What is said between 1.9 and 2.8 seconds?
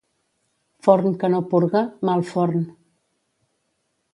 mal forn.